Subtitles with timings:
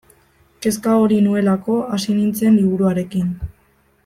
[0.65, 3.31] Kezka hori nuelako hasi nintzen liburuarekin.